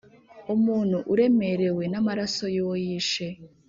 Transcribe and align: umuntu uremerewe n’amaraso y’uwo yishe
umuntu 0.55 0.97
uremerewe 1.13 1.83
n’amaraso 1.91 2.43
y’uwo 2.53 2.75
yishe 2.85 3.25